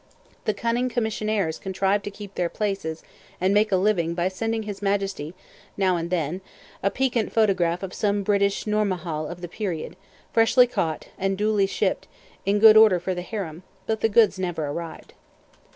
The 0.45 0.55
cunning 0.55 0.89
commissionnaires 0.89 1.59
contrived 1.61 2.03
to 2.05 2.09
keep 2.09 2.33
their 2.33 2.49
places 2.49 3.03
and 3.39 3.53
make 3.53 3.71
a 3.71 3.75
living 3.77 4.15
by 4.15 4.29
sending 4.29 4.63
his 4.63 4.81
Majesty, 4.81 5.35
now 5.77 5.95
and 5.95 6.09
then, 6.09 6.41
a 6.81 6.89
piquant 6.89 7.31
photograph 7.31 7.83
of 7.83 7.93
some 7.93 8.23
British 8.23 8.65
Nourmahal 8.65 9.27
of 9.29 9.41
the 9.41 9.47
period, 9.47 9.95
freshly 10.33 10.65
caught, 10.65 11.09
and 11.19 11.37
duly 11.37 11.67
shipped, 11.67 12.07
in 12.47 12.57
good 12.57 12.77
order 12.77 12.99
for 12.99 13.13
the 13.13 13.21
harem; 13.21 13.61
but 13.85 14.01
the 14.01 14.09
goods 14.09 14.39
never 14.39 14.65
arrived. 14.65 15.13